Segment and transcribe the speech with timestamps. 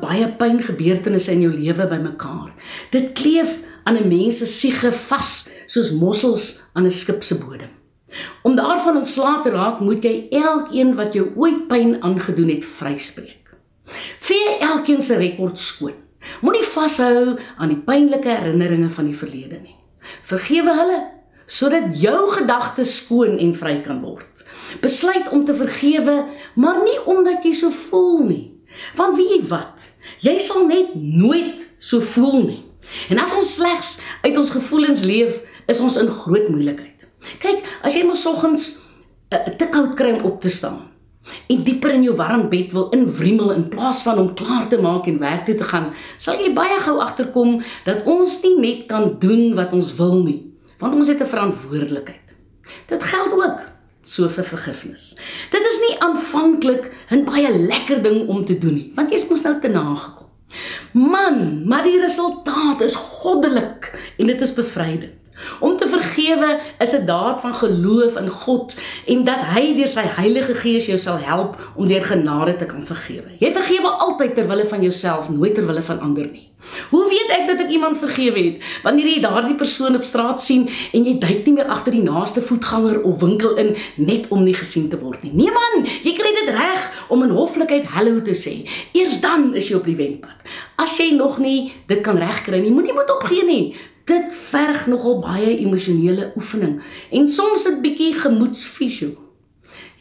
[0.00, 2.52] baie pyngebeurtenisse in jou lewe bymekaar.
[2.90, 7.70] Dit kleef aan 'n mens se siege vas soos mossels aan 'n skip se bodem.
[8.42, 13.54] Om daarvan ontslae te raak, moet jy elkeen wat jou ooit pyn aangedoen het, vryspreek.
[14.18, 15.94] Vee elkeen se rekord skoon.
[16.40, 19.76] Moenie vashou aan die pynlike herinneringe van die verlede nie.
[20.22, 21.00] Vergewe hulle
[21.46, 24.44] sodat jou gedagtes skoon en vry kan word.
[24.80, 26.24] Besluit om te vergewe,
[26.54, 28.51] maar nie omdat jy so voel nie.
[28.96, 29.88] Want jy wat?
[30.20, 32.62] Jy sal net nooit so voel nie.
[33.08, 37.08] En as ons slegs uit ons gevoelens leef, is ons in groot moeilikheid.
[37.42, 38.78] Kyk, as jy mos soggens
[39.30, 40.88] uh, te koud kry om op te staan
[41.48, 45.06] en dieper in jou warm bed wil invriemel in plaas van om klaar te maak
[45.06, 49.12] en werk toe te gaan, sal jy baie gou agterkom dat ons nie net kan
[49.22, 50.40] doen wat ons wil nie,
[50.82, 52.36] want ons het 'n verantwoordelikheid.
[52.88, 53.71] Dit geld ook
[54.04, 55.12] so vir vergifnis.
[55.50, 59.42] Dit is nie aanvanklik 'n baie lekker ding om te doen nie, want jy's mos
[59.42, 60.31] nou te nagekom.
[60.92, 65.18] Man, maar die resultaat is goddelik en dit is bevrydend.
[65.60, 70.04] Om te vergewe is 'n daad van geloof in God en dat hy deur sy
[70.06, 73.30] Heilige Gees jou sal help om deur genade te kan vergewe.
[73.38, 76.52] Jy vergewe altyd ter wille van jouself, nooit ter wille van ander nie.
[76.90, 78.62] Hoe weet ek dat ek iemand vergewe het?
[78.82, 82.42] Wanneer jy daardie persoon op straat sien en jy duik nie meer agter die naaste
[82.42, 85.32] voetganger of winkel in net om nie gesien te word nie.
[85.34, 88.54] Nee man, jy kry dit reg om in hoflikheid hallo te sê.
[88.96, 90.52] Eers dan is jy op die wenpad.
[90.80, 93.74] As jy nog nie dit kan regkry nie, moenie moet opgee nie.
[94.08, 96.80] Dit verg nogal baie emosionele oefening
[97.12, 99.12] en soms 'n bietjie gemoedsfisio.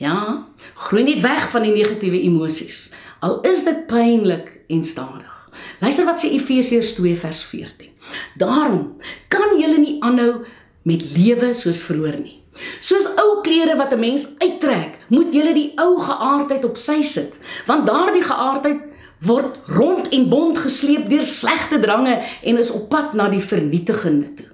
[0.00, 2.92] Ja, groei net weg van die negatiewe emosies.
[3.20, 5.50] Al is dit pynlik en stadig.
[5.80, 7.88] Luister wat sê Efesiërs 2 vers 14.
[8.36, 8.96] Daarom
[9.28, 10.44] kan julle nie aanhou
[10.82, 12.36] met lewe soos vroeër nie.
[12.80, 17.38] Soos ou klere wat 'n mens uittrek, moet julle die ou geaardheid op sy sit,
[17.66, 18.80] want daardie geaardheid
[19.20, 24.34] word rond en bond gesleep deur slegte drange en is op pad na die vernietigende
[24.34, 24.46] toe.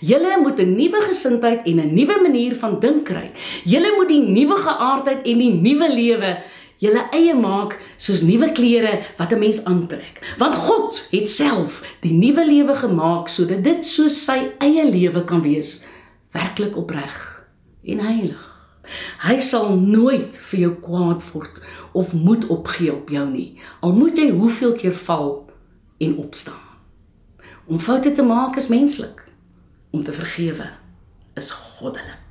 [0.00, 3.30] Julle moet 'n nuwe gesindheid en 'n nuwe manier van dink kry.
[3.64, 6.42] Julle moet die nuwe geaardheid en die nuwe lewe
[6.78, 10.34] julle eie maak soos nuwe klere wat 'n mens aantrek.
[10.38, 15.42] Want God het self die nuwe lewe gemaak sodat dit soos sy eie lewe kan
[15.42, 15.84] wees,
[16.32, 17.44] werklik opreg
[17.84, 18.50] en heilig.
[19.24, 21.60] Hy sal nooit vir jou kwaad word
[21.92, 23.60] of moed opgee op jou nie.
[23.80, 25.46] Al moet jy hoeveel keer val
[25.98, 26.60] en opstaan.
[27.66, 29.24] Om foute te maak is menslik.
[29.90, 30.68] Om te vergewe
[31.34, 32.23] is goddelik.